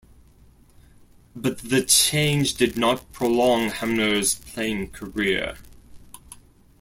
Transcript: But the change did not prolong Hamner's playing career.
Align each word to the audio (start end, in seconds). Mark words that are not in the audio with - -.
But 1.35 1.59
the 1.59 1.83
change 1.83 2.55
did 2.55 2.75
not 2.75 3.11
prolong 3.11 3.69
Hamner's 3.69 4.33
playing 4.33 4.89
career. 4.89 5.57